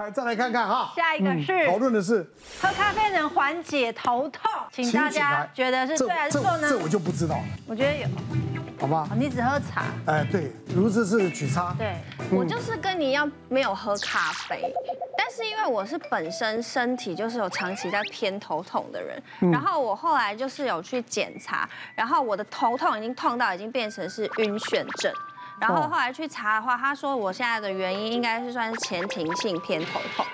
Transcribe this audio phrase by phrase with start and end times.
[0.00, 0.92] 来，再来看看哈。
[0.96, 2.26] 下一个是讨论的是
[2.60, 6.68] 喝咖啡能缓解头痛，请大家觉得是对还是错呢？
[6.68, 7.44] 这我就不知道了。
[7.66, 8.06] 我觉得有，
[8.80, 9.08] 好吧？
[9.14, 9.84] 你只喝茶？
[10.06, 11.74] 哎，对，如此是取差。
[11.78, 11.94] 对，
[12.30, 14.72] 我就是跟你一样没有喝咖啡，
[15.18, 19.22] 但是因为我是本身身体就是有长期在偏头痛的人，
[19.52, 25.12] 然后我后来就是有去检查，然后我的头痛已经痛到已经变成是晕眩症。
[25.60, 30.24] 然后后来去查的话，他说我现在的原因应该是算是前庭性偏头痛。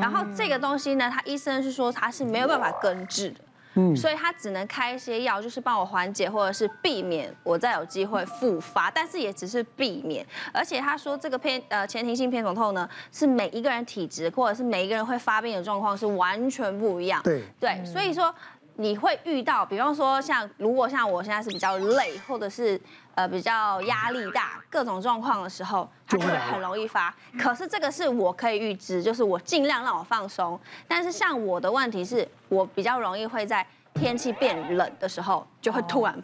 [0.00, 3.40] 然后这个东西呢，他医生是说他是没有办法根治的，
[3.74, 10.24] 嗯，所以他只能开一些药，就是帮我缓解或者是避免我再有机会复发，但是也只是避免。
[10.52, 17.20] 而且他说这个偏呃前庭性偏头痛呢，是每一个人体质或者是每一个人会发病的状况是完全不一样。
[17.24, 18.32] 对对，所以说。
[18.80, 22.80] 你会遇到，比方说像如果像我现在是比较累，或者是
[23.14, 27.14] 呃比较压力大，各种状况的时候，它就会很容易发。
[27.38, 30.58] 可是这个是我可以预知，就是我尽量让我放松。
[30.88, 36.18] 但是像我的问题是，我比较容易会在天气变冷的时候，就会突然。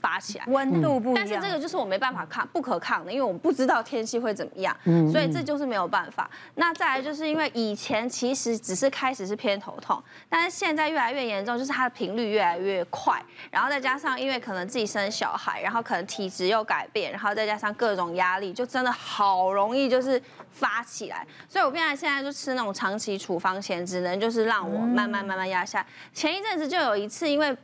[0.00, 4.76] 发起来，温度不一样，但是这个就是我没办法抗，不可抗的，因为我们不知道天气会怎么样，
[5.10, 6.28] 所以这就是没有办法。
[6.54, 21.26] 那再来就是因为以前其实只是开始是偏头痛，但是现在越来越严重，就是它的频率越来越快，然后再加上因为可能自己生小孩，然后可能体质又改变，然后再加上各种压力，就真的好容易就是发起来。
[21.48, 25.84] 所以我现在现在就吃那种长期处方前，只能就是让我慢慢慢慢压下。
[26.12, 27.56] 前一阵子就有一次因为。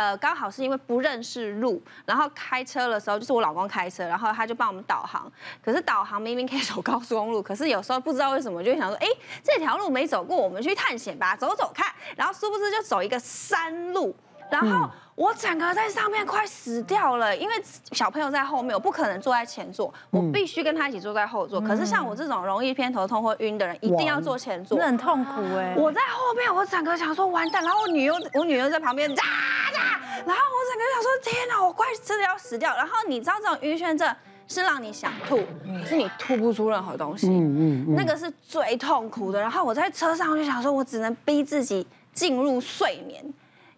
[0.00, 5.30] 呃，刚好是因为不认识路，然后开车的时候就是我老公开车，然后他就帮我们导航。
[5.62, 9.06] 可是导航明明可以走高速公路，可是有时候不知道为什么就会想说，哎，
[9.44, 11.92] 这条路没走过，我们去探险吧，走走看。
[12.16, 14.16] 然后殊不知就走一个山路，
[14.50, 14.86] 然后。
[14.86, 17.54] 嗯我整个在上面快死掉了，因为
[17.92, 21.60] 小朋友在后面，我不可能坐在前座，我必须跟他一起坐在后座。
[21.60, 25.74] 可是像我这种容易偏头痛或晕的人，一定要坐前座，那很痛苦哎。
[25.76, 29.14] 我在后面，我整个想说完蛋，然后我女儿，我女儿在旁边，
[30.26, 32.74] 然后我整个想说天哪，我快真的要死掉。
[32.76, 34.14] 然后你知道这种晕眩症
[34.46, 35.38] 是让你想吐，
[35.86, 39.40] 是你吐不出任何东西，嗯嗯，那个是最痛苦的。
[39.40, 43.24] 然后我在车上就想说，我只能逼自己进入睡眠。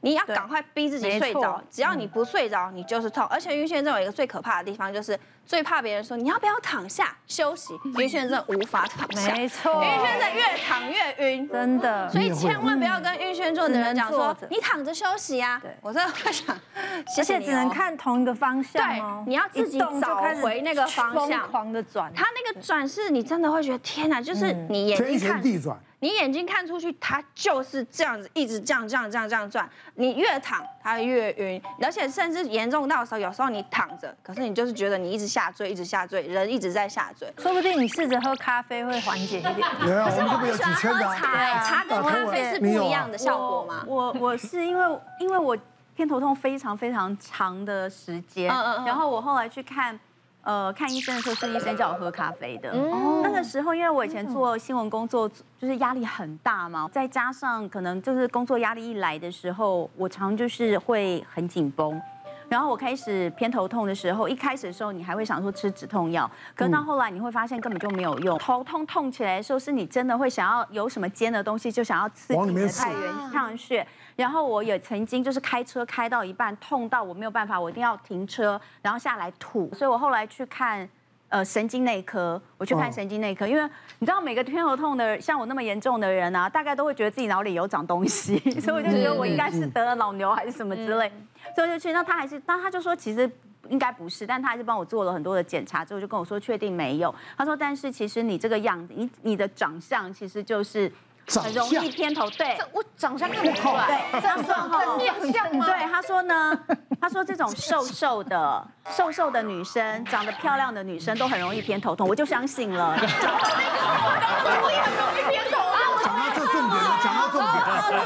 [0.02, 3.24] 你要赶快逼自己睡着，只要你不睡着，你就是痛。
[3.26, 7.72] 而且晕眩症有一个最可怕的地方，就是最怕别人说你要不要躺下休息。
[7.98, 12.10] 晕眩症无法躺下，没错，晕眩症越躺越晕，真的。
[12.10, 15.60] 所以千万不要跟晕眩症的人讲说你躺着休息啊。
[15.62, 16.56] 对，我真的会想，
[17.16, 18.84] 而且只能看同一个方向。
[18.84, 22.12] 对，你要自己找回那个方向，疯狂的转。
[22.12, 25.78] 它那个转是你真的会觉得天哪，就是你眼睛看地转。
[26.02, 29.70] 你眼睛看出去，它就是这样子，一直这样这样这样这样转。
[29.94, 37.32] 你越躺，它越晕，而且甚至严重到的时候，有时候你躺着，可是你就是觉得你一直下坠，一直下坠，人一直在下坠。
[37.38, 39.56] 说不定你试着喝咖啡会缓解一点。
[39.78, 43.84] 可是我不喜欢喝茶，茶跟咖啡是不一样的效果吗？
[43.86, 45.56] 我我是因为因为我
[45.94, 49.96] 偏头痛非常非常长的时间，然后我后来去看。
[50.42, 52.72] 呃，看医生的时候是医生叫我喝咖啡的。
[52.74, 62.00] 嗯、那个时候，因为我以前做新闻工作，就是压力很大嘛，再加上可能就是工作压力一来的时候，我常就是会很紧绷。
[62.48, 68.36] 然后我开始偏头痛的时候，一开始的时候你还会想说吃止痛药，可是到后来你会发现根本就没有用。
[68.38, 73.86] 头痛痛起来的时候，是你真的会想要有什么尖的东西，就想要刺激你的太阳上穴。
[74.16, 79.72] 然后我也曾经就是开车开到一半，痛到我没有办法，我一定要停车，然后下来吐。
[79.74, 80.88] 所以我后来去看
[81.28, 83.62] 呃神经内科，我去看神经内科，因为
[83.98, 91.10] 你知道每个偏头痛的像我那么严重的人啊，大概都会觉得自己脑里有长东西， 所以我就觉得我应该是得了脑瘤还是什么之类，
[91.56, 91.92] 所以就去。
[91.92, 93.30] 那他还是，但他就说其实
[93.68, 97.14] 应该不是，但他还是帮我做了很多的检查之后就跟我说确定没有。
[97.36, 100.92] 他说但是其实你这个样子，你你的长相其实就是。
[101.28, 105.64] 很容易偏头，对，我长相看不出来，对，这样算哈，面相吗？
[105.66, 106.58] 对，他说呢，
[107.00, 112.96] 他说这种瘦瘦的、瘦瘦的女生，长得漂亮的女生都很容易偏头痛，我就相信了。
[112.98, 117.54] 我也很容易偏头啊，讲到这重点了，讲到重点，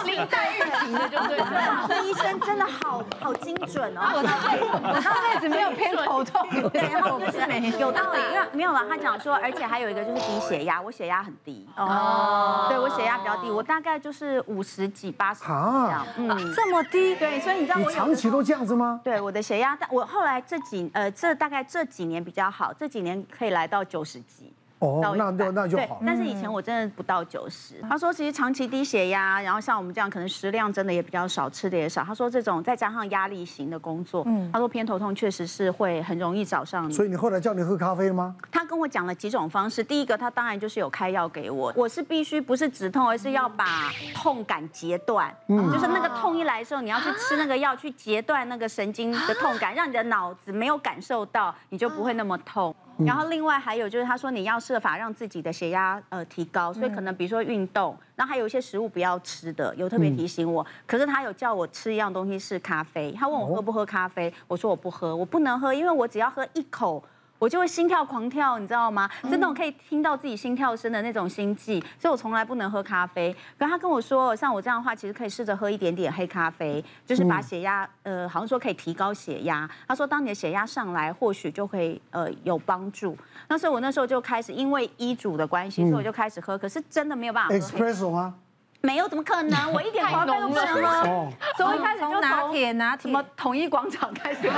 [0.05, 1.85] 林黛玉型的就对了。
[1.89, 7.39] 这医生真的好好精准哦，我我上辈子没有偏头痛，对，然后就是
[7.79, 11.69] 有道理，因为没有了，他讲说，而且还有一个就是低血压，我血压很低。
[11.77, 13.17] 哦，对我血压。
[13.17, 15.51] 比较低，我大概就是五十几、八十这
[15.91, 19.01] 样，嗯，这么低，对，所以你知道我长期都这样子吗？
[19.03, 26.03] 对，我的血压，但我后来这几呃，这大概这几年比较好，这几年可以来到九十几，哦，那那那就好。
[26.05, 27.77] 但是以前我真的不到九十。
[27.89, 32.05] 他说，其实长期低血压，然后像我们这样，可能食量真的也比较少，吃的也少。
[32.05, 36.93] 他说，这种再加上压力型的工作，嗯，他说偏头痛确实是会很容易找上你。
[36.93, 38.37] 所以你后来叫你喝咖啡吗？
[38.51, 39.83] 他跟我讲了几种方式。
[39.83, 41.73] 第一个，他当然就是有开药给我。
[41.75, 45.35] 我是必须不是止痛，而是要把痛感截断。
[45.49, 52.75] 嗯，就是那个痛一来的时候，你要去吃那个药去截断那个神经的痛感，让你的脑子没有感受到，你就不会那么痛。
[53.05, 60.65] 然后另外还有就是，他说你要设法让自己的血压呃提高，所以可能比如说运动，那还有一些食物不要吃的，有特别提醒我。
[60.87, 67.03] 可是他有叫我吃一样东西是咖啡，他问我喝不喝咖啡，我说我不喝，我不能喝，因为我只要喝一口。
[67.39, 69.09] 我就会心跳狂跳，你知道吗？
[69.23, 73.35] 是那种可以听到自己心跳声的那种心悸，所以我从来不能喝咖啡。
[73.59, 79.69] 可是他跟我说，像我这样的话，其实可以试着喝一点点黑咖啡，就是把血压，呃，好像说可以提高血压。
[79.87, 83.17] 他说，当你的血压上来，或许就会呃有帮助。
[83.49, 86.57] 那所以我那时候就开始，因为医嘱的关系，所以我就开始喝。
[86.57, 87.57] 可是真的没有办法喝。
[87.59, 88.35] Espresso 吗？
[88.83, 89.73] 没有，怎么可能？
[89.73, 91.29] 我一点咖啡都不能喝。
[91.57, 94.43] 所以一开始就拿铁，拿铁，什么统一广场开始。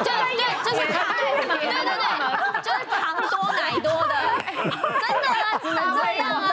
[0.00, 0.82] 就就就是
[1.60, 4.14] 对对对，就是糖多奶多的，
[5.00, 6.46] 真的啊，只能这样啊。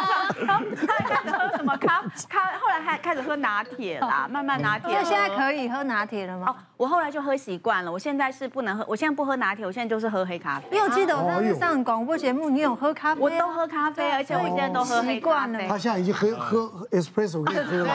[0.46, 0.64] 然后
[1.08, 4.96] 开始喝什么咖咖，后来还开始喝拿铁啦，慢慢拿铁。
[4.96, 6.46] 那现在可以喝拿铁了吗？
[6.50, 7.92] 哦，我后来就喝习惯了。
[7.92, 10.68] 我现在是不能喝，我现在不喝拿铁，我现在就是喝黑咖啡。
[10.72, 13.22] 因为我记得我上次上广播节目，你有喝咖啡？
[13.22, 15.68] 我都喝咖啡，而且我现在都喝黑咖啡。
[15.68, 17.94] 他现在已经喝喝 espresso 可以喝了。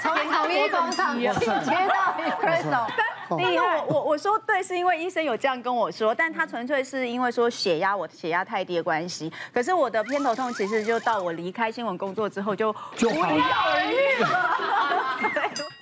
[0.00, 2.86] 从统一广场进阶到 espresso。
[3.38, 9.32] 第一，我我我说对，是因为医生有这样跟我说，但他纯粹是因为说血压，我血压太低的关系。
[9.52, 14.28] 可是我的偏头痛其实就到我离开新闻工作之后就就不药而愈了。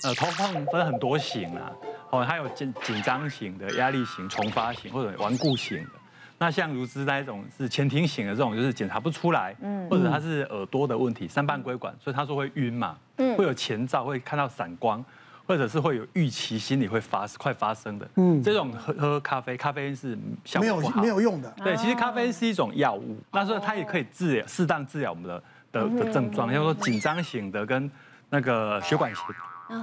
[0.05, 1.73] 呃，头痛分很多型啊，
[2.11, 5.91] 哦，还有紧紧张型的、压力型、重发型或者顽固型的。
[6.39, 15.05] 那像如之那一种是前庭型的这种，就是检查不出来，嗯，或者他是耳朵的问题，三半规管，所以他说会晕嘛，嗯，会有前兆，会看到闪光。
[15.51, 21.53] 或者是会有预期心理会发快发生的，嗯，这种喝喝咖啡，咖啡因是效果，没有没有用的。
[21.57, 25.43] 对，其实咖啡因是一种药物，那所以它也可以治疗，适当治疗我们的
[25.73, 27.91] 的的症状，像说紧张型的跟
[28.29, 29.25] 那个血管型，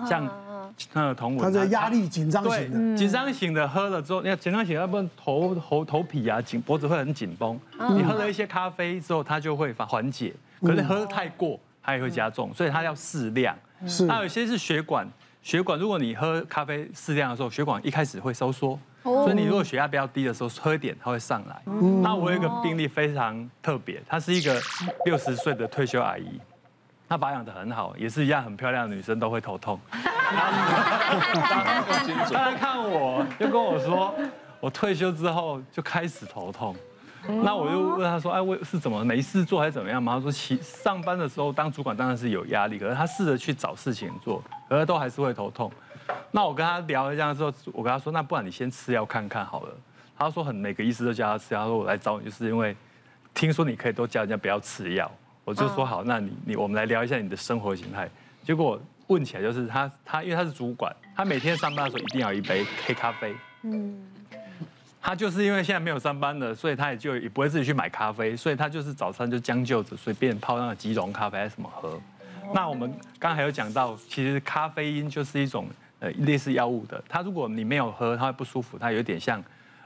[0.07, 0.25] 像
[0.93, 7.59] 那个同文，它是压力紧张型的，紧张型的喝了之后，你看紧张型要不然头头头皮啊紧，脖子会很紧绷，
[7.93, 13.53] 你喝了一些咖啡之后，它就会缓解，可是喝太过，它也会加重，所以它要适量。
[13.85, 15.05] 是，那有些是血管。
[15.41, 21.61] 血管，如果你喝咖啡适量的时候，血管一开始会收缩，所以你如果血压比较低的时候，喝一点它会上来。
[22.01, 24.59] 那我有一个病例非常特别，她是一个
[25.05, 26.41] 六十岁的退休阿姨，
[27.07, 29.79] 她保养的很好，也是一样很漂亮的女生都会头痛。
[29.89, 30.01] 她
[32.33, 34.13] 来看我就跟我说，
[34.59, 36.75] 我退休之后就开始头痛。
[37.43, 45.71] 那我就问他说：“哎，为是怎么没事做还是怎么样嘛？”他说：“其上班的时候当主管当然是有压力，可是他试着去找事情做，可是都还是会头痛。”
[46.31, 49.73] 那我跟他聊了这样之后，我跟他说：“那不然你先吃药看看好了。”
[50.17, 52.75] 他说：“很每个医师都叫他吃药。”他说：“我来找你就是因为
[53.33, 55.11] 听说你可以都叫人家不要吃药。”
[55.43, 58.09] 我就说：“好，那你你我们来聊一下你的生活形态。”
[58.43, 63.35] 结果问起来就是他他因为他是主管，他每天上班的时候一定要一杯黑咖啡。
[63.63, 64.01] 嗯。
[65.07, 71.97] 他就是因为现在没有上班了，所以他也就也不会自己去买咖啡，所以他就是早餐就将就着随便泡那个即溶咖啡还是什么喝。
[72.53, 75.65] 那我们刚才有讲到，其实咖啡因就是一种
[76.01, 79.41] 呃类似药物的，它如果你没有喝，它会不舒服，它有点像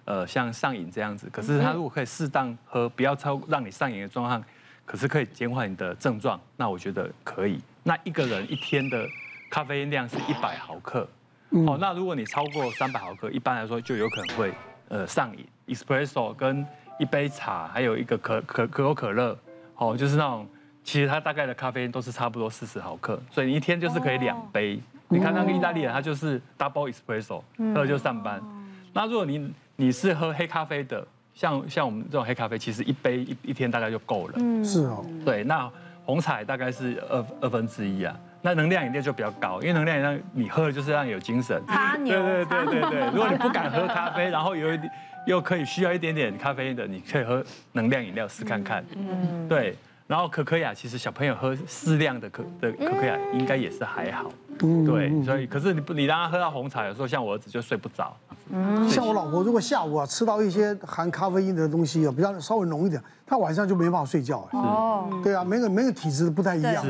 [0.05, 1.29] 呃像上瘾这样子。
[1.31, 4.43] 可是它如果可以适当喝，不要超让你上瘾的状况，
[4.85, 7.61] 可是可以减缓你的症状，那我觉得可以。
[7.83, 9.07] 那一个人一天的
[9.51, 11.07] 咖啡因量是一百毫克，
[11.51, 14.51] 哦，那如果你超过三百毫克，一般来说就有可能会。
[14.91, 16.67] 呃，上瘾，espresso 跟
[16.99, 19.37] 一杯茶，还有一个可可可口可乐，
[19.77, 20.45] 哦，就是那种，
[20.83, 24.73] 其实它大概的咖啡因都是差不多四十毫克，所以你一天就是可以两杯。
[24.73, 24.81] Oh.
[25.07, 28.37] 你看那个意大利人，他就是 double espresso，喝了就上班。
[28.39, 28.47] Oh.
[28.91, 34.33] 那如果你你是喝黑咖啡的，像像我们这种黑咖啡，其实一杯一一天大概就够了。
[34.35, 35.05] 嗯，是哦。
[35.23, 35.71] 对，那
[36.03, 38.13] 红彩大概是二二分之一啊。
[38.41, 41.61] 那能量饮料就比较高，因为能量饮料你喝了就是让你有精神。
[42.03, 43.05] 对对对对对。
[43.11, 44.91] 如果你不敢喝咖啡，然后有一点
[45.27, 47.43] 又可以需要一点点咖啡因的，你可以喝
[47.73, 48.83] 能量饮料试看看。
[48.95, 49.47] 嗯。
[49.47, 49.75] 对，
[50.07, 54.31] 然后可可雅其实小朋友喝适量的可的可可雅应该也是还好。
[54.61, 54.85] 嗯。
[54.85, 58.17] 对，所以可是你不你让他喝到红茶，有时候像我儿子就睡不着。
[58.53, 64.47] 嗯，像我老婆，如果下午啊吃到一些含咖啡因的东西啊，比较稍微浓一点，她晚上就没办法睡觉。
[64.51, 66.85] 哦，对啊，每个每个体质不太一样。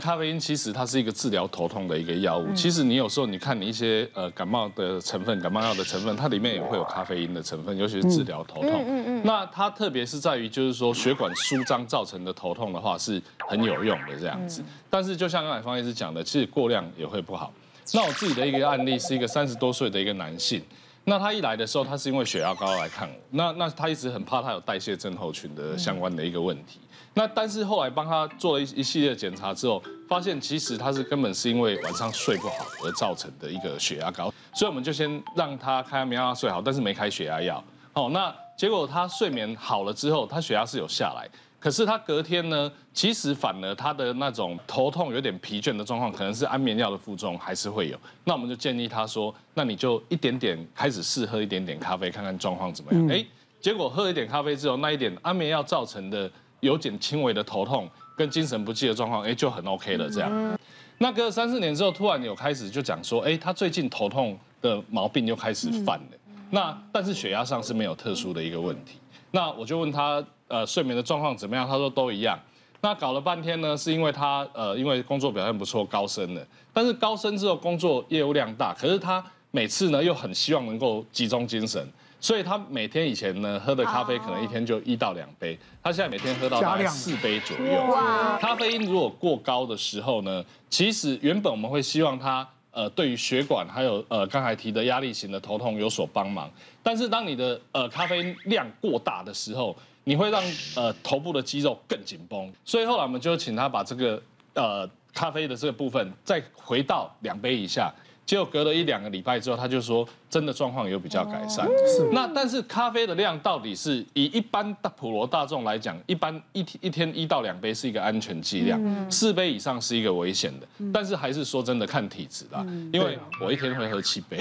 [0.00, 2.46] 咖啡因其实它是一个治疗头痛的一个药物。
[2.54, 8.70] 其实你有时候你看你一些呃感冒的成分、感冒药的成分，它里面也会有咖啡因的成分，尤其是治疗头痛。
[8.86, 9.22] 嗯嗯。
[9.24, 14.62] 那它特别是在于就是说血管舒张造成的头痛的话是很有用的这样子。
[14.90, 17.52] 但是就像刚才方医师讲的，其实过量也会不好。
[17.94, 20.62] 那我自己的一个案例是一个三十多岁的一个男性，
[21.08, 26.78] 那他一来的时候，他是因为血压高来看我，那那他一直很怕他有代谢症候群的相关的一个问题，
[27.14, 41.26] 那但是后来帮他做了一一系列检查之后，发现其实他是根本是因为晚上睡不好而造成的一个血压高，所以我们就先让他开安眠药睡好，但是没开血压药，哦，那结果他睡眠好了之后，他血压是有下来。
[41.60, 47.98] 可是他隔天呢，其实反而他的那种头痛、有点疲倦的状况，可能是安眠药的副作用还是会有。
[48.22, 53.08] 那我们就建议他说，那你就一点点开始试喝一点点咖啡，看看状况怎么样。
[53.08, 53.26] 哎，
[53.60, 60.08] 结果喝一点咖啡之后，那一点安眠药造成的有点轻微的头痛跟精神不济的状况，哎，就很 OK 了。
[60.08, 60.58] 这样，
[60.98, 66.16] 那隔了三四年之后，突然有开始就讲说，哎，他最近头痛的毛病又开始犯了。
[66.50, 69.00] 那但是血压上是没有特殊的一个问题。
[69.32, 70.24] 那我就问他。
[70.48, 71.68] 呃，睡眠的状况怎么样？
[71.68, 72.38] 他说都一样。
[72.80, 76.46] 那搞了半天呢，是因为他呃，因为工作表现不错，高升了。
[76.72, 81.84] 但是高升之后，工作业务量大，可是他每次呢又很希望能够集中精神，
[82.20, 87.96] 所以他每天以前呢喝的咖啡可能一天就一到两杯，他现在每天喝到大概四杯左右。
[88.40, 96.48] 咖啡因如果过高的时候呢，其实原本我们会希望他呃，对于血管还有呃刚才提的压力型的头痛有所帮忙，
[96.80, 99.76] 但是当你的呃咖啡因量过大的时候，
[100.08, 100.42] 你会让
[100.74, 104.22] 呃头部的肌肉更紧绷，所以后来我们就请他把这个
[104.54, 107.92] 呃咖啡的这个部分再回到两杯以下。
[108.24, 111.66] 结果隔了一两个礼拜之后，他就说真的状况有比较改善。
[111.86, 112.10] 是。
[112.12, 120.66] 那但是咖啡的量到底是以一般的普罗大众来讲，一般一天一天一到两杯是一个安全剂量，四杯以上是一个危险的。
[120.92, 122.62] 但是还是说真的看体质啦，
[122.92, 124.38] 因为我一天会喝七杯，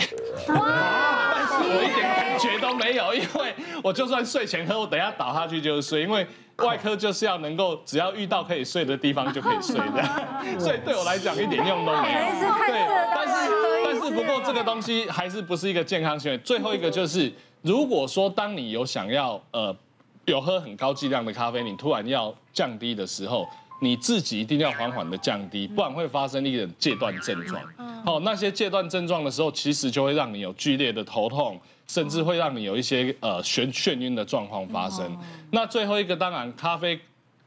[1.60, 6.26] 我一点感觉都没有，因为我就算睡前喝，我等下倒下去就是睡，因为。
[6.64, 10.04] 外科就是要能够，只要遇到可以睡的地方就可以睡的，
[10.60, 12.20] 所以对我来讲一点用都没有。
[12.66, 13.52] 对，但是
[13.86, 16.38] 但是不过这个东西还是不是一个健康行为。
[16.40, 19.76] 最后一个就是，如果说当你有想要呃
[20.26, 23.48] 有喝很高剂量的咖啡，你突然要降低的时候，
[23.80, 27.62] 你自己一定要缓缓的降低，不然会发生一点戒断症状。
[28.08, 31.60] 好，那些戒断症状的时候，其实就会让你有剧烈的头痛。
[31.90, 35.18] 甚至会让你有一些呃眩眩晕的状况发生。
[35.52, 37.00] 那最后一个当然咖啡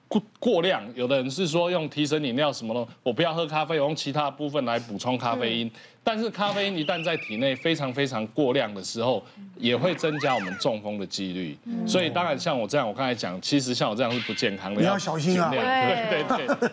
[0.08, 5.70] 过过量，有的人是说用提神饮料什么的，我不要喝咖啡，我用其他部分来补充咖啡因。
[6.02, 9.22] 但是咖啡因一旦在体内非常非常过量的时候，
[9.56, 11.56] 也会增加我们中风的几率。
[11.86, 15.50] 所以当然像我这样，我刚才讲，其实像我这样是不健康的，你要小心啊。
[15.50, 16.70] 对对对。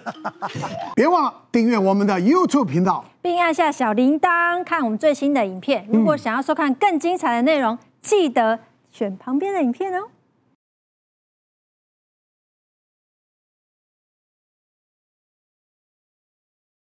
[0.95, 5.85] 别忘了订阅我们的 YouTube 频道，并按下小铃铛看我们最新的影片。
[5.91, 8.57] 如果想要收看更精彩的内容，记得
[8.91, 10.07] 选旁边的影片哦。